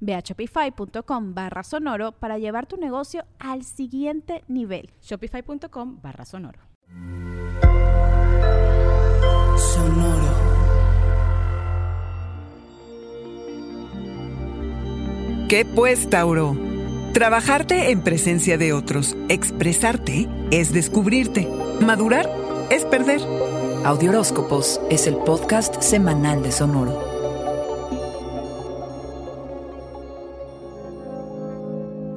[0.00, 4.90] Ve a shopify.com barra sonoro para llevar tu negocio al siguiente nivel.
[5.02, 6.60] Shopify.com barra sonoro.
[9.56, 10.28] Sonoro.
[15.48, 16.56] ¿Qué pues, Tauro?
[17.14, 21.48] Trabajarte en presencia de otros, expresarte es descubrirte,
[21.80, 22.28] madurar
[22.70, 23.22] es perder.
[23.84, 27.17] Audioróscopos es el podcast semanal de Sonoro.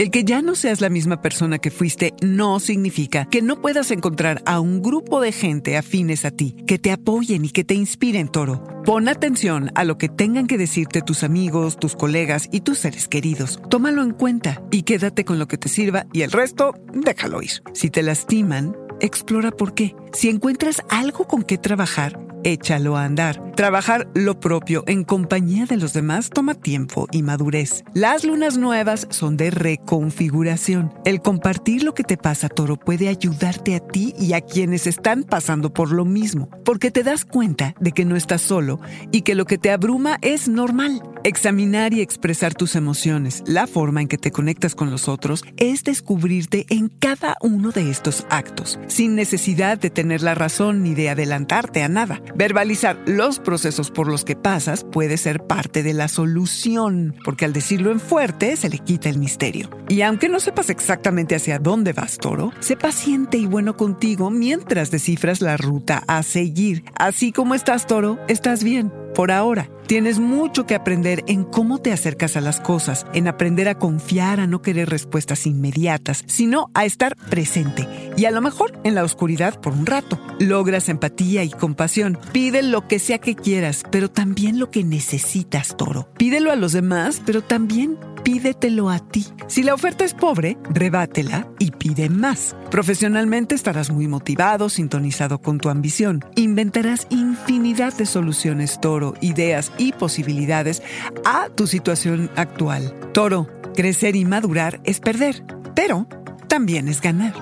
[0.00, 3.90] El que ya no seas la misma persona que fuiste no significa que no puedas
[3.90, 7.74] encontrar a un grupo de gente afines a ti, que te apoyen y que te
[7.74, 8.64] inspiren, toro.
[8.86, 13.08] Pon atención a lo que tengan que decirte tus amigos, tus colegas y tus seres
[13.08, 13.60] queridos.
[13.68, 17.62] Tómalo en cuenta y quédate con lo que te sirva y el resto déjalo ir.
[17.74, 19.94] Si te lastiman, explora por qué.
[20.14, 23.49] Si encuentras algo con qué trabajar, échalo a andar.
[23.60, 27.84] Trabajar lo propio en compañía de los demás toma tiempo y madurez.
[27.92, 30.94] Las lunas nuevas son de reconfiguración.
[31.04, 35.24] El compartir lo que te pasa, toro, puede ayudarte a ti y a quienes están
[35.24, 38.80] pasando por lo mismo, porque te das cuenta de que no estás solo
[39.12, 41.02] y que lo que te abruma es normal.
[41.22, 45.84] Examinar y expresar tus emociones, la forma en que te conectas con los otros, es
[45.84, 51.10] descubrirte en cada uno de estos actos, sin necesidad de tener la razón ni de
[51.10, 52.22] adelantarte a nada.
[52.34, 57.52] Verbalizar los procesos por los que pasas puede ser parte de la solución, porque al
[57.52, 59.68] decirlo en fuerte se le quita el misterio.
[59.88, 64.92] Y aunque no sepas exactamente hacia dónde vas, toro, sé paciente y bueno contigo mientras
[64.92, 66.84] descifras la ruta a seguir.
[66.94, 69.68] Así como estás, toro, estás bien por ahora.
[69.86, 74.40] Tienes mucho que aprender en cómo te acercas a las cosas, en aprender a confiar,
[74.40, 77.86] a no querer respuestas inmediatas, sino a estar presente
[78.16, 80.18] y a lo mejor en la oscuridad por un rato.
[80.38, 82.18] Logras empatía y compasión.
[82.32, 86.08] Pide lo que sea que quieras, pero también lo que necesitas, toro.
[86.16, 87.98] Pídelo a los demás, pero también
[88.30, 89.26] pídetelo a ti.
[89.48, 92.54] Si la oferta es pobre, rebátela y pide más.
[92.70, 96.24] Profesionalmente estarás muy motivado, sintonizado con tu ambición.
[96.36, 100.80] Inventarás infinidad de soluciones, toro, ideas y posibilidades
[101.24, 102.94] a tu situación actual.
[103.12, 105.42] Toro, crecer y madurar es perder,
[105.74, 106.06] pero
[106.46, 107.34] también es ganar.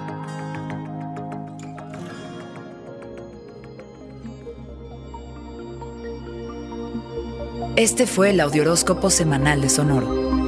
[7.76, 10.47] Este fue el Audioróscopo Semanal de Sonoro.